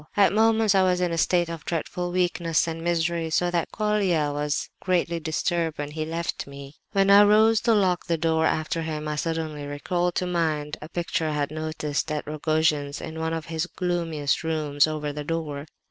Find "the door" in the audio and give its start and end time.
8.07-8.47, 15.13-15.67